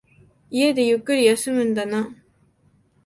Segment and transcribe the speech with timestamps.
[0.49, 2.09] 家でゆっくり休むんだな。